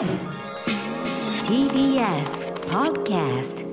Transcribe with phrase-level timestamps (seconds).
[0.00, 0.08] TBS
[2.70, 3.66] Podcast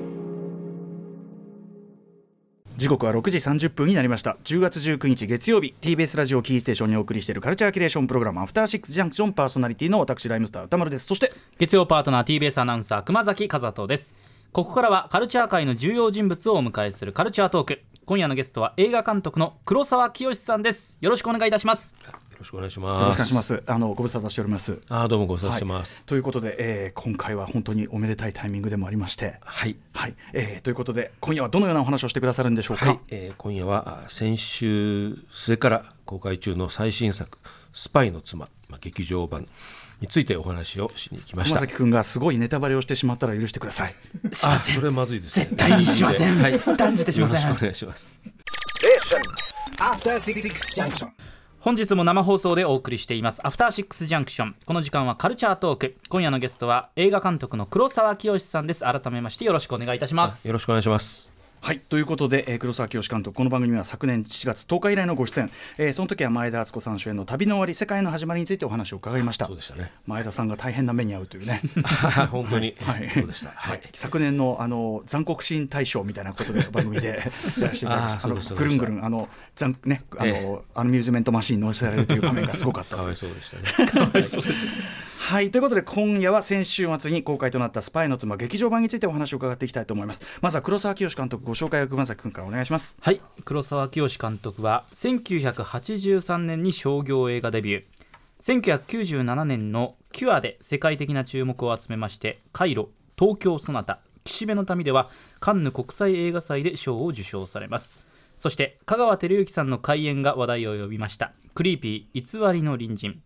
[2.75, 4.35] 時刻は6時30分になりました。
[4.43, 11.05] 10月19日月曜日 TBS ラジオキーステーションにお送りしているカルチャーキュレーションプログラムアフターシックスジャンクションパーソナリティの私ライムスター歌丸です。
[11.05, 14.13] そして月曜パートナー TBS アナウンサー熊崎和人です。
[14.51, 20.97] ここからはカルチャー界の重要人物をお迎えするカルチャートーク今夜のゲストは映画監督の黒沢清さんです。
[21.01, 21.93] よろしくお願いいたします。
[22.01, 22.07] よ
[22.39, 23.19] ろしくお願いしよます。
[23.19, 23.63] ろしくお願いします。
[23.67, 24.79] あのご無沙汰しております。
[24.89, 26.05] あーどうもご無沙汰してます。
[26.05, 29.41] ということで、えー今回は本当におめでたいタイミングでもありまして。
[29.43, 29.75] はい。
[29.93, 37.37] はい、えーということで今夜はどのようなお話をしてくださるんでしょうか、はい、えー今夜はあ先週末から公開中の最新作
[37.73, 39.49] 「スパイの妻」まあ、劇場版
[40.01, 41.55] についてお話をしに来ました。
[41.55, 43.95] 熊崎君がすごいネタバレをしてしまったら許してください
[44.43, 45.45] あそれまずいです、ね。
[45.45, 48.09] 絶対にしませんはい、断じてしませんよろしくお願いします。
[49.79, 50.41] After Six
[50.75, 51.09] Junction.
[51.59, 61.36] 本日も生放送でお送りしていますアフターシックスジャンクションこの時間はカルチャートーク今夜のゲストは映画監督の黒沢清さんです改めましてよろしくお願いいたしますよろしくお願いします。
[61.59, 69.47] はいということで、えー黒沢清監督この番組は昨年7月10日以来のご出演、えーその時は前田敦子さん主演の旅の終わり世界の始まりについてお話を伺いました。
[69.47, 69.91] そうでしたね。
[70.05, 71.61] 前田さんが大変な目に遭うというね。
[72.31, 73.09] 本当に、はい。
[73.09, 73.49] そうでした。
[73.49, 73.79] ははい。
[73.79, 78.55] い。、昨年のあの残酷シーン大賞みたいなことで番組で やらせていただきました。
[78.55, 84.11] ぐるんぐるんあの残ねあの、えアミューズメントマシーンに乗せられるという場面がすごかったかとわいそうでしたね。
[85.17, 90.21] はいということで今夜は先週末に公開となった「スパイの妻」劇場版についてお話を伺っていきたいと思います。
[90.41, 92.97] まずは黒沢清監督ご紹介を熊崎君からお願いします。
[93.01, 97.83] はい黒沢清監督は1983年に商業映画デビュー。
[98.39, 102.89] 1997年の「キュア」で世界的な注目を集めまして「カイロ」
[103.19, 105.09] 「東京ソナタ」「岸辺の民」では
[105.41, 107.97] カンヌ国際映画祭で賞を受賞されます。
[108.37, 113.21] そして香川照之さんの開演が話題を呼びました「クリーピー偽りの隣人」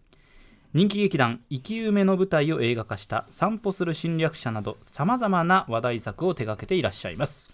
[0.74, 7.50] 人気劇団生き埋めの舞台を映画化した散歩する侵略者などさまざまな話題作を手掛けていらっしゃいます。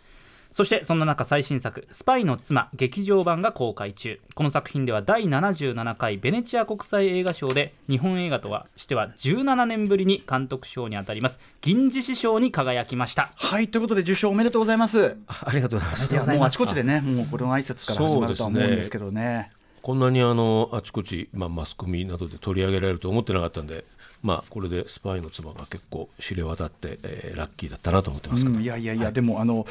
[0.52, 4.22] そしてそんな中最新作「スパイの妻」劇場版が公開中。
[4.36, 13.32] この作品では第77回ベネチア国際映画賞で日本映画とはしては17年ぶりに監督賞にあたります銀獅子賞に輝きました。
[13.36, 15.18] はいということで受賞おめでとうございます。
[15.26, 16.32] あありがとうございます。
[16.32, 19.52] もうあちこちでねもうこれの挨拶から始まるとは思うんですけどね
[19.82, 23.86] こんなにあのあちこち、まあ、マスコミなどで取り上げられると思ってなかったんで、
[24.22, 29.66] まあ、これでスパイの妻が結構知れ渡って、えーラッキーだったなと思ってますけど、うん、いやいやいや、でもあの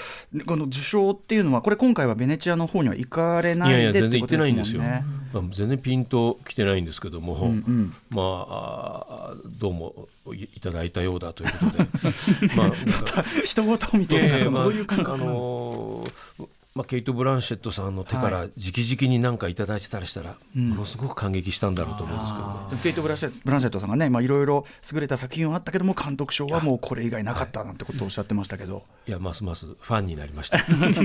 [0.47, 7.95] この受賞っていうのはこれ今回はベネチアの方には行かれないいやいやで全然行ってないんですよ、ってまあ、全然ピンと来てないんですけども、んうん。
[8.11, 11.85] まあどうもいいただいたようだということで。
[12.57, 13.25] まあなんか
[13.63, 22.55] ことみたいなそういう感覚あなんですのーまあ、ケイト・ブランシェットさんの手から直々に何かいただいてたりしたら、ものすごく感激したんだろうと思うんですけどね。
[22.83, 30.59] ケイト・ブランシェブランシェットさんがねまあいろいろ優れた作品はあったけども監督賞はもうこれ以外なかったなんてことをおっしゃってましたけど、いやますますファンになりました。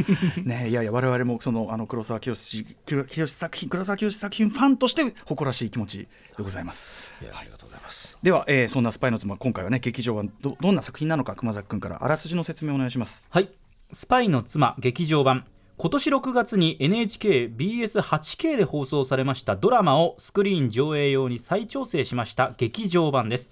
[0.44, 5.98] ねいやいや我々もそのあの黒沢清清清作品黒沢清作品ファンとして誇らしい気持ち
[6.38, 7.14] でございます。
[7.22, 8.18] いやありがとうございます。
[8.22, 13.26] では、えーそんなスパイの妻今回はね劇場はどどんな作品なのか熊崎君からあらすじの説明をお願いします。
[13.30, 13.50] はい
[13.94, 15.46] 「スパイの妻」劇場版
[15.82, 23.52] 今年6月に NHKBS8K で放送されましたドラマをスクリーン上映用に再調整しました劇場版です。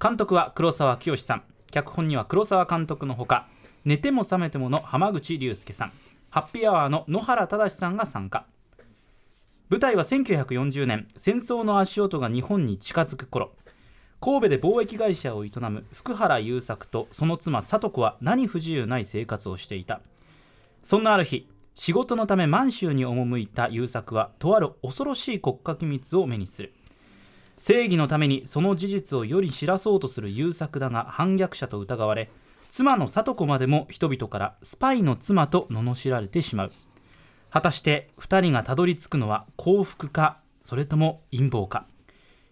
[0.00, 1.42] 監督は黒沢清さん。
[1.70, 3.46] 脚本には黒沢監督のほか
[3.84, 5.92] 寝ても覚めてもの浜口竜介さん。
[6.30, 8.46] ハッピーアワーの野原正さんが参加。
[9.68, 13.52] 舞台は1940年戦争の足音が日本に近づく頃。
[14.22, 20.00] 神戸で貿易会社を営む福原優作とその妻聡子は何不自由ない生活をしていた。
[20.80, 26.72] そんなある日仕事のため満州に赴いた優作はとある恐ろしい国家機密を目にする
[27.58, 32.30] 正義のためにその事実を世に知らそうとする優作だが反逆者と疑われ
[32.70, 36.72] 妻の聡子までも人々からスパイの妻と罵られてしまう
[37.50, 41.86] 果たして2人がたどり着くのは幸福かそれとも陰謀か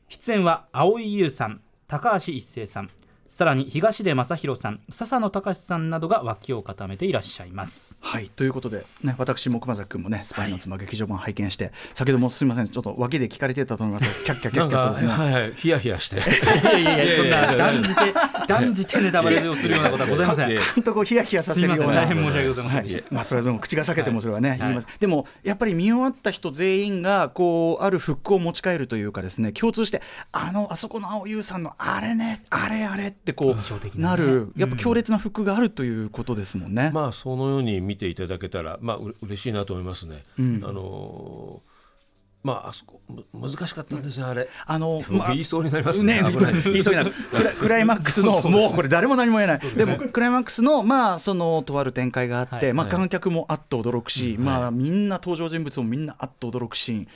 [0.08, 2.90] 出演は蒼井優さん高橋一生さん
[3.34, 16.18] さらに東出昌大さん笹野隆さんなどが脇を固めていらっしゃいますはいということで、ね、私も熊崎君もね「スパイの妻」劇場版拝見して、先ほどもすみませんちょっと脇で聞かれてたと思います キャッキャキャッキャとですねはいはい、ヒヤヒヤして。
[16.18, 18.14] いやいやいやそんな断じて
[18.46, 34.52] 断じてネタバレをするようなことはございませんいやいや本当こうヒヤヒヤさせるような大変申し訳ございませんはいまあそれはでも口が裂けてもそれはね、言いますでもやっぱり見終わった人全員がこうあるフックを持ち帰るというかですね共通してあのあそこの青優さんのあれねあれあれってこ印象的うなる。
[34.56, 36.90] やっぱ強烈なフックがあるということですもんね。
[36.92, 40.24] まあそのように見ていただけたら、まあう嬉しいなと思いますね。
[40.38, 40.64] うん。
[40.64, 41.74] あのー
[42.44, 44.48] まああそこむ難しかったんですよあれ。
[44.66, 46.20] あの僕言いそうになりますね。
[46.22, 46.30] ね
[46.64, 47.10] 言いそうになる。
[47.10, 49.58] クラ クライマックスのもうこれ誰も何も言えない。
[49.58, 52.72] でもクライマックスのまあそのとある展開があって、はい。
[52.74, 57.08] まあはい観客もあっと驚くし、まあみんな登場人物もみんなあっと驚くシーン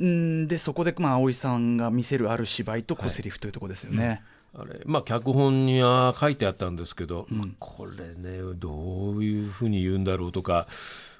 [0.00, 3.50] うんでそこでまあ葵さんが見せるある芝居とこうセリフとい。
[3.50, 4.22] うところですよね、
[4.54, 10.66] あれまあ脚本には書いてあったんですけど、まあこれねどういうふうに言うんだろうとか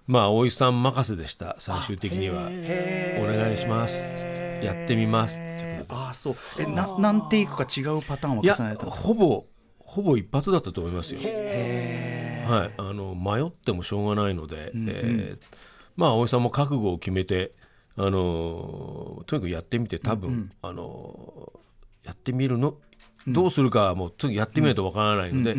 [0.07, 2.43] まあ大井さん任せでした最終的には
[3.23, 4.03] 「お願いします」
[4.63, 6.35] やってみます」ってああそう。
[6.59, 9.47] えな何テイクか違うパターンを重ねたほぼ
[9.79, 11.21] ほぼ一発だったと思いますよ。
[11.23, 15.57] はい、あの迷ってもしょうがないので、えー
[15.97, 17.53] まあ大井さんも覚悟を決めて、
[17.97, 22.79] あのーとにかくやってみて多分、あのーやってみるの
[23.27, 25.57] どうするかはもうやってみないとわからないので、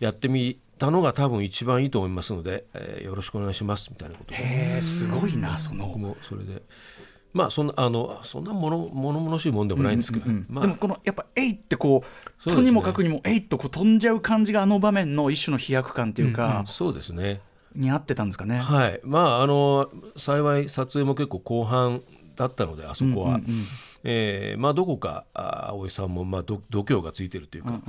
[0.00, 4.82] やってみたのが多分一番いいと思いますので、えーよろしくお願いしますみたいなことで。
[4.82, 5.86] すごいなその。
[5.86, 6.62] 僕もそれで。
[7.32, 10.66] まあそんなあのそんなもの物々しいもんでもないんですけど、まあ。
[10.66, 12.04] でもこのやっぱ「えい!」ってこ
[12.46, 17.40] うとにもかくにも「えい!」とこう飛んじゃう感じがあの場面の一種の飛躍感というか、そうですね。
[17.74, 18.58] に合ってたんですかね？
[18.58, 22.02] はい、まああの幸い撮影も結構後半
[22.36, 23.40] だったのであそこは、
[24.04, 27.80] えーまあどこかあ葵さんもまあ度度胸がついてるというか、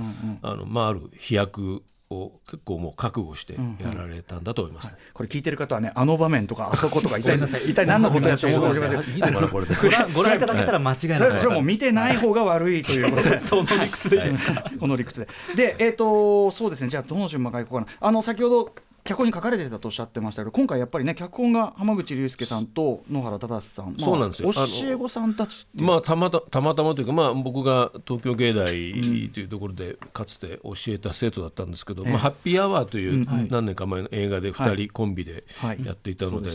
[0.42, 4.92] あのまあある飛躍を結構もう覚悟してやられたんだと思います。
[5.12, 10.14] これ聞いてる方はねあの場面とかあそことか一体一体何のことやって思うかもしれません。
[10.14, 13.38] ご覧いただけたら間違いないそれそれはもう見てない方が悪いということで。
[13.40, 15.28] その理屈でいいですか、この理屈で。
[15.54, 17.92] で、えっ、と、そうですね、じゃあ、どの順番からいこうかな。
[18.00, 18.74] あの、先ほど。
[19.06, 24.52] 脚本に書かれてたとおっしゃってましたけど今回やっぱりね脚本が浜口竜介さんと野原忠さん、まあそうなんですよ。
[24.52, 24.62] 教
[24.92, 36.50] え子さんたちまあ、たまたたまたまというか、まあ、僕が東京芸大というところでかつて教えた生徒だったんですけど、まあ、ハッピーアワーという何年か前の映画で2人コンビではいやっていたので,、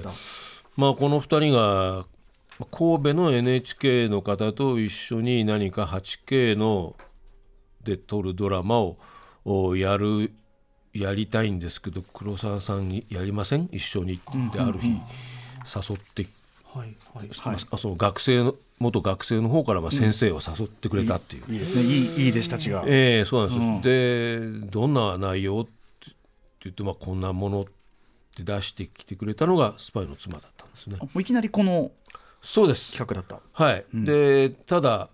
[0.75, 2.06] まあ、この2人が
[2.69, 6.95] 神戸の NHK の方と一緒に何か 8K の
[7.83, 8.98] で撮るドラマを
[9.44, 10.33] おやる
[10.94, 13.70] やりたいんですけど黒沢さんにやりません？
[13.72, 16.28] 一緒にってある日誘って。
[16.64, 21.84] はいはいまあその学生の元学生の方からまあ先生を誘ってくれたっていう、いいですね。
[21.84, 25.72] いいいい弟子たちが、ええそうなんですよ、でどんな内容って
[26.64, 27.66] 言って、まあ、こんなものっ
[28.36, 30.96] て出してきてくれたのがスパイの妻だったんですね。
[30.96, 31.92] もういきなりこの
[32.42, 32.98] そうです。
[32.98, 33.42] 企画だった。
[33.52, 35.10] はい、でただ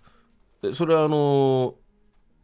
[0.73, 1.73] それはあの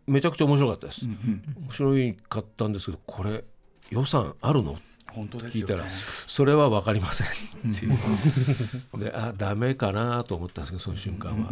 [0.07, 1.41] めちゃくちゃ面白かったです、面
[1.71, 3.44] 白いかったんですけどこれ
[3.89, 4.77] 予算あるの？
[5.07, 7.27] 本当です聞いたら、それは分かりません。
[7.27, 7.31] っ
[7.79, 7.97] ていう。
[9.00, 11.51] であダメかなと思ったんですけどその瞬間は、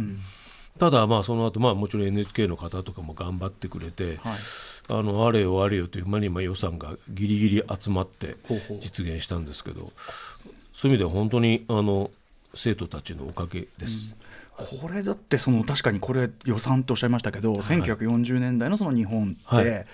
[0.78, 4.36] ただまあその後まあもちろん NHK の方とかも頑張ってくれて、はい。
[4.88, 8.36] あのあれよあれよという間にまあ予算がギリギリ集まって
[8.80, 9.92] 実現したんですけど
[10.72, 12.10] そういう意味では本当にあの
[12.52, 14.16] 生徒たちのおかげです、
[14.56, 19.86] これだってその確かにこれ予算っておっしゃいましたけど、1940年代のその日本って、はい。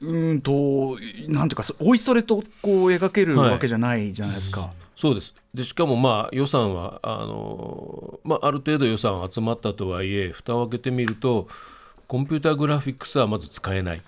[0.00, 0.96] うーんと
[1.28, 3.50] なんていうかそおいそれとこう描けるはい。
[3.50, 4.70] わけじゃないじゃないですか。
[4.94, 5.34] そうです。
[5.54, 11.48] でしかもまあ予算はあの、まあ、ある程度予算集まったとはいえ蓋を開けてみると
[12.06, 14.02] コンピューターグラフィックスはまず使えない。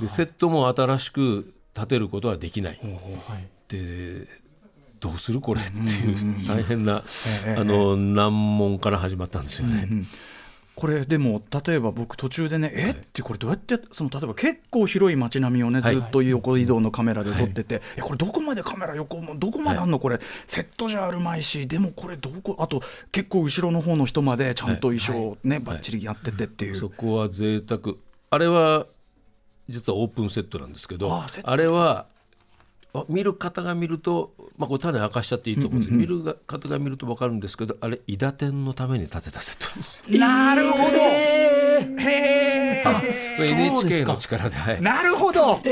[0.00, 2.80] でセットも新しく建てることはできない。
[3.68, 4.26] で
[5.02, 10.06] どうするこれっていう大変なあの難問から始まったんですよね。
[10.74, 15.98] これでも例えば僕途中でね、えってこれどうやってその例えば結構広い街並みをねずはい。
[15.98, 19.98] っと横移動のカメラで撮ってて、えこれどこまでカメラ横もどこまであんの？
[19.98, 27.96] これセットじゃあるまいしでもこれどこあと結構後ろの方の人までちゃんと衣装をねばっちりやっててっていう、そこは贅沢。
[28.30, 28.86] あれは
[29.68, 32.06] 実はオープンセットなんですけどあれはあ
[33.08, 40.20] 見る方が見ると、まあ、これ種明かしちゃっていいと思うんですけど、見るが方が見ると分かるんですけどあれ伊達天のために建てたセットなんですよ。
[40.20, 40.96] なるほど。
[40.96, 41.41] へえそ
[41.82, 44.82] うです NHK かの力で、はい。
[44.82, 45.54] なるほど。
[45.54, 45.64] はい、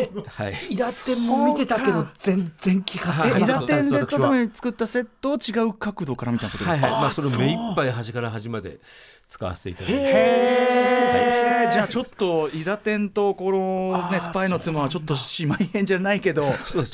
[0.71, 3.77] 伊達天も見てたけど全然気がつえ伊かなかった。
[3.77, 6.93] です達天で私は例えば作ったセットを違う角度から見たことですか、はい。
[6.93, 8.81] はいまあ、それを目いっぱい端から端まで
[9.29, 10.01] 使わせていただいて。
[10.01, 11.71] へー。
[11.71, 16.49] じゃあちょっと伊達天とこのねスパイの妻はちょっと姉妹編じゃないけどち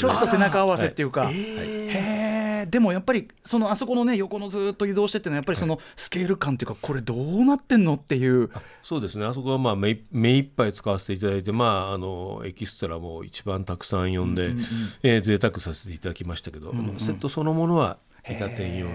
[0.05, 2.26] ょっと背中合わせっていうか、へえ
[2.65, 8.51] でもやっぱりそのあそこのね横のずっと移動してっていうのはやっぱりそのスケール感っていうかこれどうなってんのっていう。
[8.83, 9.27] そうですね。
[9.27, 14.55] あそこはまあ目い目いっぱい使わせていただいて、まあ、あのエキストラも一番たくさん呼んで、
[15.03, 17.99] えー贅沢させていただきましたけど、あのセットそのものは
[18.29, 18.93] 伊達天用に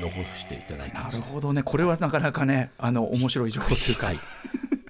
[0.00, 1.62] 残していただいてなるほどね。
[1.62, 4.12] これはなかなかねあの面白い情報というか。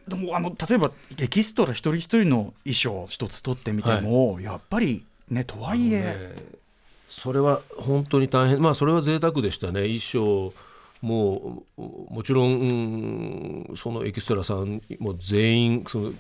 [0.06, 6.54] でもあの例えばエキストラ一人一人の衣装一つ取ってみても、やっぱりねとはいえ、ね
[7.14, 8.61] それは本当に大変。
[8.61, 9.83] まあそれは贅沢でしたね。
[9.83, 10.52] 衣装
[11.00, 11.80] もう
[12.12, 12.50] もちろん、
[13.71, 16.12] うんそのエキストラさんも全員その、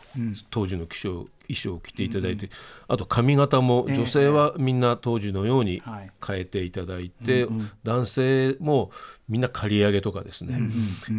[0.50, 2.48] 当時の衣装衣装を着ていただいて、
[2.86, 6.10] あと髪型も女性はみんな当時のようにはい。
[6.24, 7.48] 変えていただいて、
[7.82, 8.92] 男性も
[9.28, 10.60] みんな刈り上げとかですね、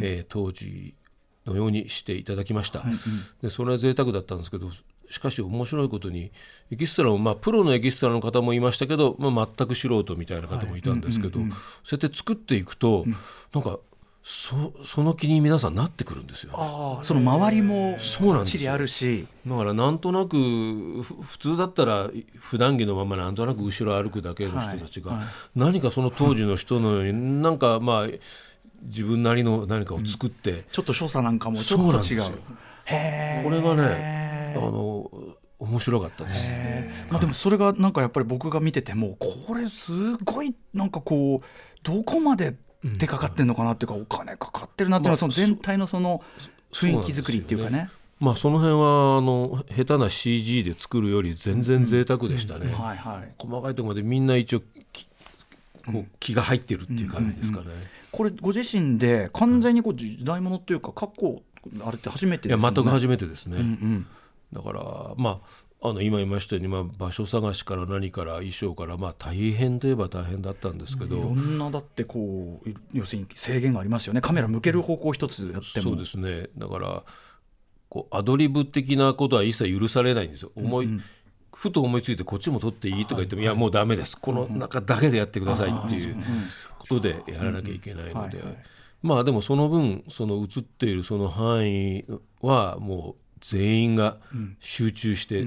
[0.02, 0.96] えー当時
[1.46, 2.86] のようにしていただきました、
[3.42, 4.72] でそれは贅沢だったんですけど
[5.10, 6.32] しかし面白いことに
[6.72, 11.40] エキストラも、まあ、プロのエキストラの方もいましたけど、まあ、全く素人みたいな方もいたんですけど、
[11.84, 13.06] そうやって作っていくと、
[13.54, 13.80] なんか
[14.28, 16.58] そその気に皆さんなってくるんですよね。
[16.60, 19.28] ああその周りもそうなんですあるし。
[19.46, 22.10] だからなんとなくふ普通だったら
[22.40, 25.20] 普段着のままなんとなく後ろ歩くだけの人たちが、はい。
[25.20, 28.08] はい何かその当時の人のようになんかまあ
[28.82, 32.22] 自分なりの何かを作って、ちょっと所作なんかもちょっと違う。
[33.44, 35.12] これがねあの
[35.60, 36.52] 面白かったです。
[37.10, 41.46] まあ、でもそれがなんかやっぱり僕が見ててもこれすごいなんかこう
[41.84, 42.56] どこまで
[43.00, 46.22] 手かかってんのかなっていうかお金かかってるなっていうのはその全体のその
[46.72, 47.90] 雰囲気作りっていうかね。
[48.20, 52.74] まあその辺はあの下手な CG で作るより全然贅沢でしたね。
[53.38, 54.62] 細かいところまでみんな一応
[54.94, 55.10] き
[55.86, 57.68] こう気が入ってるっていう感じですかね。
[58.12, 61.42] これご自身で完全にこう時代物っていうか過去
[61.86, 62.76] あれって初めてですよね。
[62.76, 63.58] 全く初めてですね。
[63.58, 64.08] うんうん
[64.56, 74.22] だからまああの今言いましたように、まあ、場所探しから何から衣装から、まあ、大変といえば大変だったんですけど、いろんなだってこうい要するに制限がありますよね。
[74.22, 75.92] カメラ向ける方向一つやっても。
[75.92, 76.48] そうですね。
[76.58, 77.04] だから
[77.90, 80.52] こうアドリブ的なことは一切許されないんですよ。
[80.56, 80.90] 思い
[81.54, 84.20] ふと思いついてこっちも撮っていいとか言っても、いやもうダメです。
[84.20, 86.16] この中だけでやってくださいっていう
[86.80, 88.40] ことでやらなきゃいけないので。
[88.40, 88.58] はいはい。
[89.04, 92.06] まあでもその分その映っているその範囲
[92.42, 94.18] はもう全員が
[94.60, 95.46] 集中して、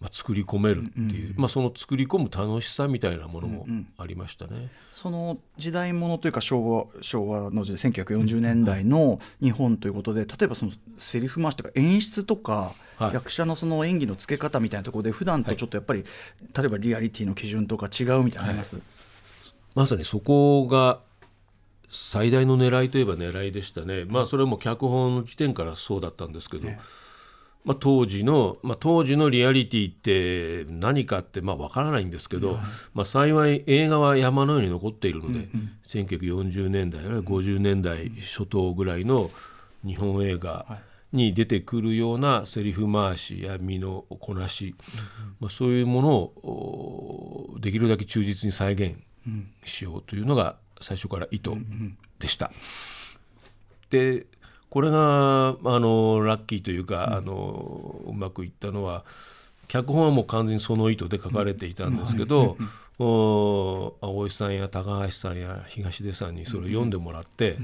[0.00, 3.66] まあ、作り込めるっていう、まあ、その作り込む楽しさみたいなものも
[3.96, 4.70] ありましたね。
[4.92, 13.14] その時代物というか昭和昭和の時代1940年代の日本ということで例えばそのセリフ回しとか演出とか、はい。
[13.14, 16.04] 役者のその演技のつけ方みたいなところで普段とちょっとやっぱり、
[16.56, 18.76] 例えばリアリティの基準とか違うみたいなのあります、
[19.74, 21.00] まさにそこが
[21.90, 26.68] 最大の狙いといえば狙いでしたね、まあ、それも脚本の時点からそうだったんですけど、
[27.64, 32.58] まあ、当時の、まあ、当時のリアリティって何かってまあ分からないんですけど、
[32.92, 35.48] まあ、幸い映画は山のように残っているので、
[35.86, 39.30] 1940年代あるいは50年代初頭ぐらいの
[39.84, 40.78] 日本映画
[41.12, 44.74] に出てくるようなセリフ回しや身のこなし、
[45.40, 48.96] まあ、そういうものをおできるだけ忠実に再現
[49.64, 51.52] しようというのが最初から意図
[52.18, 52.52] でした。
[53.90, 54.26] で
[54.74, 59.04] これがあのラッキーというか、あのうまくいったのは
[59.68, 62.56] 脚本はもう完全にその意図で書かれていたんですけど、
[62.98, 67.56] お青井さんや高橋さんや東出さんにそれを読んでもらって、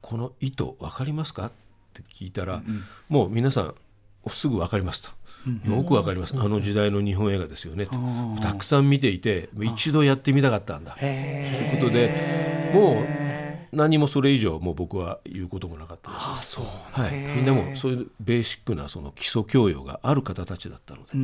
[0.00, 1.46] この意図分かりますか？
[1.46, 1.52] っ
[1.94, 2.60] て聞いたら、
[3.08, 3.74] もう皆さん
[4.26, 5.70] すぐ分かりますと。
[5.70, 7.86] よくわかります、あの時代の日本映画ですよね。
[7.86, 8.00] と、
[8.42, 10.96] たくさん見ていて一度やってみたかったんだ。
[10.96, 13.25] ということでもう
[13.72, 21.16] 何もそれ以上もう僕は言うこともなかったです、はい、みんなもそういうベーシックなその基礎教養がある方たちだったので、あ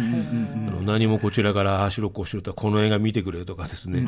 [0.70, 4.06] の何もこちらからああしろこうしろとかこの映画見てくれとかですね、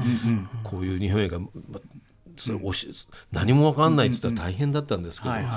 [0.62, 1.48] こういう日本映画、ま
[2.36, 2.88] それおし
[3.32, 5.52] 何も分かんないって言ったら大変だったんですけど、はいはい。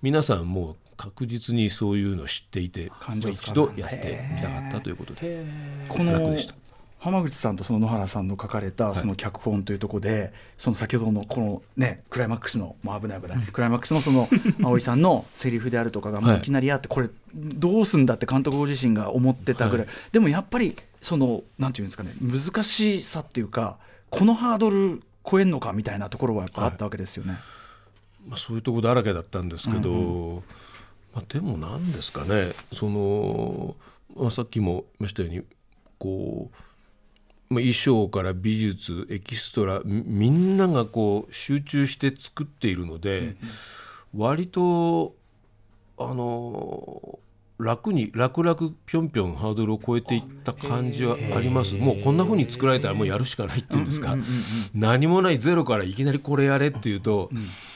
[0.00, 5.44] 皆さんもう確実にそういうのを知っていて一度やってみたかったということで
[5.88, 6.54] この楽でした
[7.02, 14.28] 浜口さんとその野原さんの書かれたその脚本というところで、その先ほどのこのねクライマックスのもう危ない危ない、クライマックスのその
[14.62, 16.40] 葵さんのセリフであるとかがもうい。
[16.40, 23.78] きなりあって、これどうすんだって監督ご自身が思ってたぐらい、でもやっぱりそのなんていうんですかね難しさっていうか
[24.08, 27.36] このハードル超えんのかみたいなところはやっぱあったわけですよね。
[28.28, 30.44] まあ、そういうところだらけだったんですけど、
[31.12, 33.74] まあ、でも何ですかねその、
[34.14, 35.42] まあ、さっきも言いましたように
[35.98, 36.71] こう、まあ、
[37.60, 43.36] 衣装から美術エキストラみみんながこう集中して作っているので、
[44.14, 45.14] 割と
[45.98, 47.18] あの
[47.58, 51.74] 楽に楽々ぴょんぴょんハードルを超えていった感じはあります。
[51.74, 54.16] もうこんな風に作られたらもうやるしかないっていうんですか、
[54.74, 57.71] 何もないゼロからいきなりこれやれっていうと、す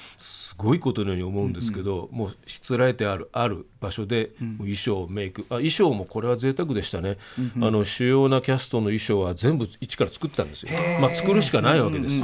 [0.57, 7.19] ごいことのように思うんですけど、もうしつらえてあるある場所で、衣装メイクあ衣装もこれは贅沢でしたね、
[7.61, 12.23] あの主要なキャストの衣装は全部一から作ったんですよ、まあ、作るしかないわけです、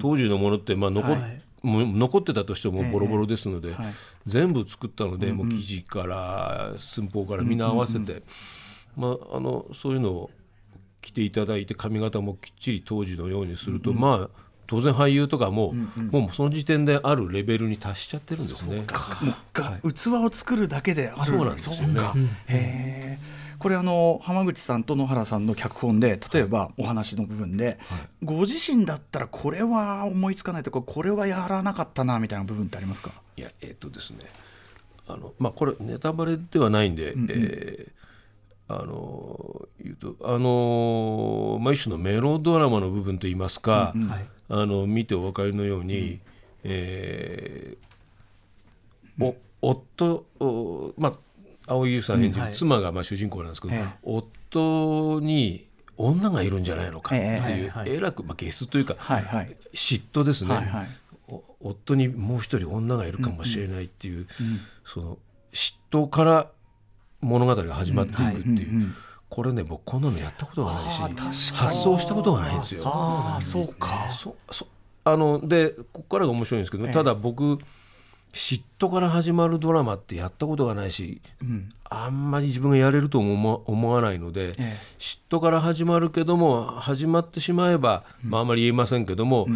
[0.00, 1.16] 当時のものってまあ残っ
[1.62, 3.74] もう残ってたとしてもボロボロですので、
[4.26, 8.22] 全部作ったので、もう生地から寸法からみんな合わせて、
[8.96, 10.30] まあ、あのそういうのを
[11.00, 15.74] 着ていただいて髪型もきっちり当時のようにすると、まあ当然俳優とかも、
[16.10, 18.76] もうその時点であるレベルに達しちゃってるんですね。
[18.76, 21.32] もうが器を作るだけである。
[21.32, 21.80] そうなんですよね。
[21.82, 22.14] そうか。
[22.48, 23.44] へー。
[23.58, 27.78] これあの浜口さんと野原さんの脚本で例えばお話の部分で、
[28.22, 33.10] ご自身だったらこれは思いつかないとかこれはやらなかったなみたいな部分ってありますか？
[33.36, 34.18] いやえっ、とですね。
[35.08, 38.04] あのまあこれネタバレではないんで、えー
[38.66, 46.20] あの言うとあの、まあ、一種のメロドラマの部分といいますか、はいあの見てお分かりのように、
[46.62, 47.84] えー
[49.20, 52.52] お夫おまあ蒼井優さん演じるはい。
[52.52, 53.84] 妻がまあ主人公なんですけど、ええ。
[54.02, 59.56] 夫に女がいるんじゃないのかっていう、えらく、まあ、ゲスというか、はいはい。
[59.72, 60.88] 嫉妬ですね、はいはい。
[61.28, 64.26] お夫にもう一人女がいるかもしれないっていう、
[64.84, 65.18] その
[65.52, 66.50] 嫉妬から
[67.20, 68.94] 物語が始まっていくっていう、うんうん
[69.28, 70.90] これね僕こんなのやったことがない
[71.34, 72.82] し発想したことがないんですよ。
[72.86, 74.08] ああそうか。
[74.10, 74.66] そそ
[75.04, 76.92] あのでここからが面白いんですけど、ええ。
[76.92, 77.58] ただ僕
[78.32, 81.72] 嫉妬から始まるドラマってやったことがないし、ん。
[81.84, 84.76] あんまり自分がやれるとも思思わないので、ええ。
[84.98, 89.46] 嫉妬から始まるけども始まってしまえば、まあ、あまり言えませんけども、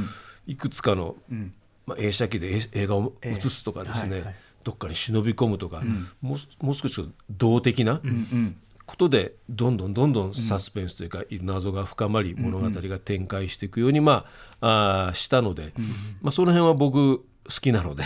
[0.47, 1.53] いくつかの、ん。
[1.87, 3.37] まあ、映写機で映映画をええ。
[3.37, 4.35] 映すとかですね、はいはい。
[4.65, 5.83] どっかに忍び込むとか、
[6.21, 8.57] もうもう少し動的な、うんうん
[8.89, 14.25] ことでどんどんどんどんサスペンスというか、謎が深まり物語が展開していくように、ま
[14.63, 15.75] あ、したので、
[16.23, 17.25] まあ、その辺は僕好
[17.61, 18.03] きなので、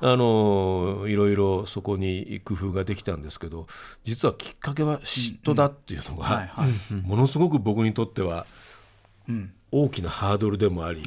[0.00, 3.68] あのーいろいろそこに工夫ができたんですけど
[4.02, 6.50] 実はきっかけは嫉妬だっていうのが、
[7.04, 8.44] ものすごく僕にとっては
[9.28, 9.52] うん。
[9.74, 11.02] 大きなハードルでもあり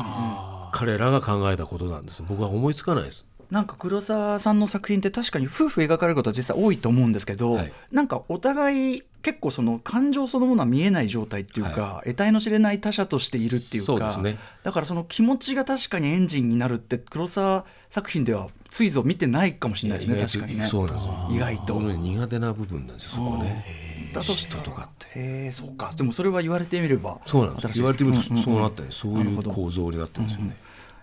[0.72, 2.24] 彼らが考えたことなんです。
[2.24, 3.30] 僕は思いつかないです。
[3.52, 7.74] なんか黒沢さんの作品って確かに夫婦描かれることは実際多いと思うんですけど、はい。
[7.92, 14.38] なんかお互い結構その感情そのものは見えない状態っていうか、得体の知れない他者としているっていうかそうですね。
[14.64, 21.36] だからその気持ちが確かにエンジンになるって黒沢作品ではついぞ見てないかもしれないですね意外と確かにね。
[21.36, 21.82] 意外と。
[21.82, 24.12] 苦手な部分なんですよそこね。
[24.14, 25.08] だと嫉妬とかって。
[25.20, 25.92] へえそうか。
[25.96, 27.68] でもそれは言われてみればそうなんです。
[27.74, 30.56] 言われてみるとんんんそうなったり、そういう構造になってるんですよね。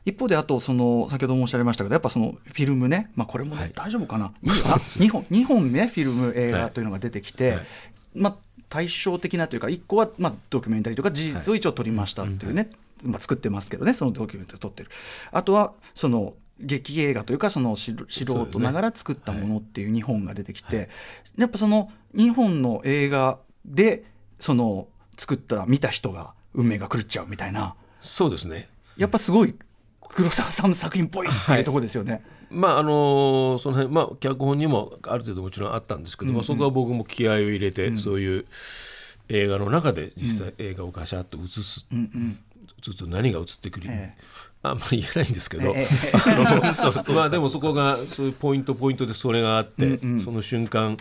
[0.05, 3.73] 一方であとその先ほどもおっしゃいましたけどやっぱそのフィルムね、まあ、これもね、はい。
[3.73, 4.33] 大丈夫かな？
[4.43, 7.67] 2本二本ねフィルム映画というのが出てきて、はい。
[8.15, 8.37] まあ、
[8.69, 12.71] 対照的なというか1個はまあドキュメンタリーとか事実を一応撮りましたっていうね、
[13.03, 14.91] まあ、作ってますけどねそのドキュメンタリー撮ってる。
[15.31, 20.89] あとはその劇映画というかその素素人ながら作ったものっていう2本が出てきて、
[21.37, 24.05] やっぱその2本の映画で
[24.39, 27.75] その作った見た人が運命が狂っちゃうみたいな。
[28.01, 28.69] そうですね。
[28.97, 29.55] やっぱすごい
[30.09, 32.23] 黒沢さんの作品っぽいっていうところですよね。
[32.51, 38.45] まああのその辺まあ脚本にもある程度もちろんあったんですけど、まあそこは僕も気合を入れて、そういう
[39.29, 42.39] 映画の中で実際映画をガシャッと映す、うんうん。
[42.87, 44.15] 映すと何が映ってくる、え
[44.63, 45.87] あんまり言えないんですけど、え
[47.15, 50.21] まあでもそこがそういうポイントポイントでそれがあって、うんうん。
[50.21, 50.99] その瞬間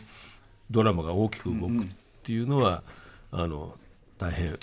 [0.70, 1.88] ドラマが大きく動くっ
[2.24, 2.84] ていうのは、
[3.32, 3.76] あの
[4.18, 4.58] 大変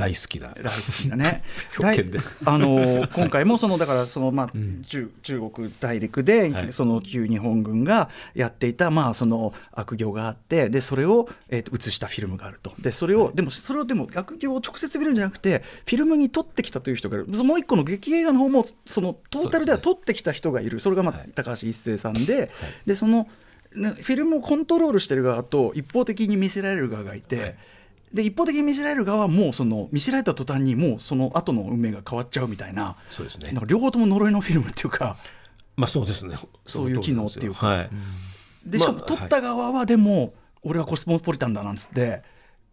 [0.00, 0.48] 大好きな。
[0.48, 0.70] 大好
[1.02, 1.42] きなね。
[1.78, 2.40] 表現です。
[2.44, 4.50] あの今回もそのだからそのまあ、
[4.86, 6.72] 中中国大陸で、はい。
[6.72, 12.72] その旧日本軍がやっていたまあその悪行があってでそれを、えーと映したフィルムがあると。
[12.78, 17.26] でそれを、でもそれをでも悪行を直接見るんじゃなくてフィルムに撮ってきたという人がいる。
[17.26, 20.80] もう一個の劇映画の方もそのトータルでは撮ってきた人がいる。
[20.80, 21.30] それが、まあはい。
[21.34, 22.50] 高橋一生さんで、
[22.86, 23.28] でその
[23.74, 27.40] ねフィルムをコントロールしてる側と一方的に見せられる側がいて。
[27.40, 27.56] はい
[28.12, 33.52] で一方的に見せられる側はもうその見せられた途端にもうその後の運命が変わっちゃうみたいなそうですね。
[33.52, 35.16] なんか両方とも呪いのフィルムっていうか
[35.76, 36.36] まあそうですね。
[36.66, 37.66] そういう機能っていうか。
[37.66, 37.90] はい、
[38.66, 42.22] でしかもまあ撮った側はでも、俺はコスモポリタンだなんつって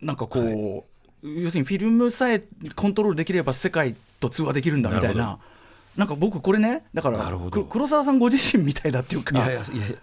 [0.02, 0.86] なんかこ
[1.24, 2.42] う、要するにフィルムさえ
[2.76, 5.40] コントロールできれば世界と通話できるんだみたいな。
[5.96, 7.32] なんか僕これねだから
[7.70, 9.36] 黒沢さんご自身みたいだっていうか。
[9.38, 9.96] いやいやいや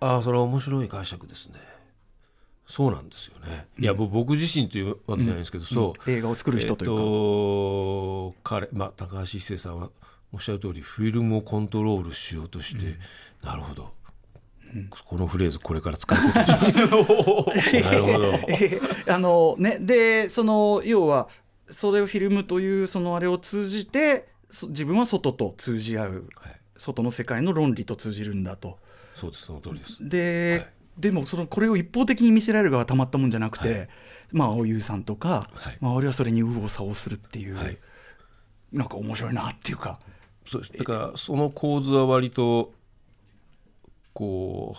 [0.00, 1.54] ああそれは面白い解釈ですね
[2.68, 9.88] そうなんですよね、いやぼ僕自身というわけじゃないですけど、そう、映画を作る人というか、えっと彼、まあ、高橋一生さんは
[10.32, 12.98] おっしゃる通りフィルムをコントロールしようとして、
[13.42, 13.94] なるほど、
[15.06, 16.76] このフレーズこれから使うことにします。
[16.84, 17.52] なるほど。
[18.48, 18.80] えー
[19.14, 21.28] あのね、でその要は
[21.70, 26.60] それをフィルムというそのあれを通じてそ自分は外と通じ合う、はい。
[26.76, 28.78] 外の世界の論理と通じるんだと。
[29.14, 30.06] そうですその通りです。
[30.06, 33.88] で、はいでもそのこれを一方的に見せられる側はたまったもんじゃなくて、
[34.32, 35.78] まあ青優さんとか、はい。
[35.80, 37.78] 周りはそれに右往左往するっていう、はい
[38.72, 39.98] なんか面白いなっていうか。
[40.46, 40.72] そうです。
[40.74, 42.72] だからその構図は割と
[44.12, 44.78] こう、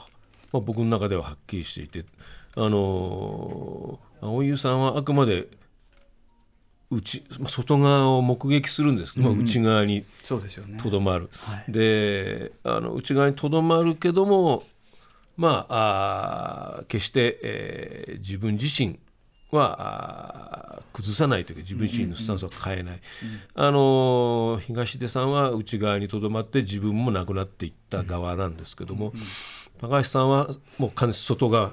[0.52, 2.10] まあ、僕の中でははっきりしていて
[2.56, 5.48] あの青優さんはあくまで
[6.92, 10.04] 内まあ外側を目撃するんですけど、まあ、内側に
[10.82, 11.72] とどまる、はい。
[11.72, 14.64] であの内側にとどまるけども
[15.40, 19.00] まあ決して、えー自分自身
[19.52, 23.00] は崩さないというか自分自身のスタンスは変えない、
[23.56, 29.14] あのー東出さんは内側にとどまって自分もなくなっていった側なんですけども、
[29.80, 31.72] 高橋さんはもう完全に外側、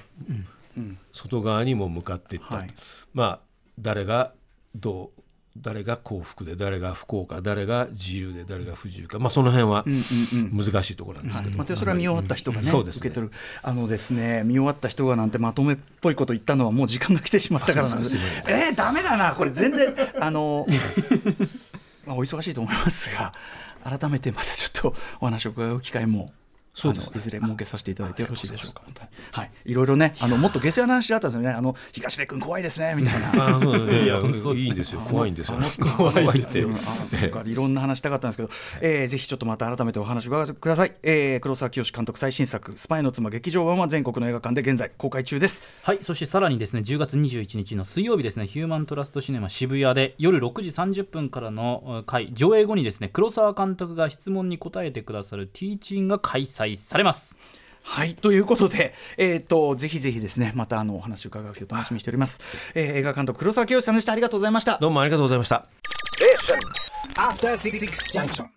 [1.13, 2.69] 外側にも向かっていったと、はい。
[3.13, 3.41] まあ
[3.81, 4.33] 誰が
[4.77, 5.23] どう
[5.61, 9.85] 誰が幸福で誰が不幸か誰が自由で誰が不自由か、まあ、その辺は
[10.53, 12.99] 難しいところなんですけど、まあ、それは見終わった人がね、そうですね。
[13.01, 13.33] 受け取る。
[13.62, 18.16] あのですね見終わった人がなんてまとめっぽいこと言ったのはもう時間が来てしまったからなんです。
[18.47, 19.35] えー、ダメだな。
[19.35, 20.66] これ全然あの
[22.07, 23.33] まあお忙しいと思いますが
[23.85, 26.31] 改めてまたちょっとお話を伺う機会も
[26.77, 27.17] そうですね。
[27.17, 28.83] いずれ設けさせていただいてよろしいでしょうか。
[28.85, 29.09] 本当に。
[29.33, 31.51] はい、いろいろね、あのもっと下世話な話あったんですよね。
[31.51, 33.59] あの東出君怖いですねみたいな。
[33.59, 35.01] いやいいいんですよ。
[35.01, 35.59] 怖いんですよ。
[35.97, 36.79] 怖 怖いってうんあ
[37.21, 38.51] なんかいろんな話したかったんですけど、
[38.83, 45.62] えーぜひちょっとまた改めてお話を伺わせてください、えー黒沢清監督最新作「スパイの妻劇場版」は全国の映画館で現在公開中です。
[45.83, 45.99] はい。
[46.03, 57.39] そしてさらにですね10月21日の水曜日ですねヒューマントラストシネマ渋谷で夜6時30分からのうん回上映後にですね黒沢監督が質問に答えてくださるティーチンが開催されます。
[57.83, 62.41] はいということで、えー、とぜひぜひですねまたあのお話を伺う日を楽しみにしております、
[62.75, 64.13] えー映画監督黒沢清さんでした。
[64.13, 64.79] ありがとうございました。
[64.79, 65.69] どうもありがとうございました。
[68.13, 68.49] Junction.